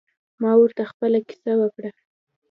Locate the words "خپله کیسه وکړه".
0.91-1.91